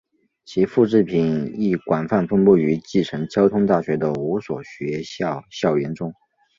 [0.45, 6.11] 其复制品亦广泛分布于继承交通大学的五所学校校园中。